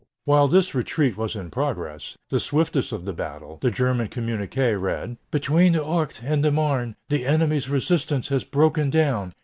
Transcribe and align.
While 0.25 0.47
this 0.47 0.73
retreat 0.73 1.15
was 1.15 1.35
in 1.35 1.51
progress, 1.51 2.17
the 2.31 2.39
swiftest 2.39 2.91
of 2.91 3.05
the 3.05 3.13
battle, 3.13 3.59
the 3.61 3.69
German 3.69 4.07
communiqué 4.07 4.81
read: 4.81 5.17
"Between 5.29 5.73
the 5.73 5.83
Ourcq 5.83 6.23
and 6.23 6.43
the 6.43 6.51
Marne, 6.51 6.95
the 7.09 7.23
enemy's 7.27 7.69
resistance 7.69 8.29
has 8.29 8.43
broken 8.43 8.89
down. 8.89 9.31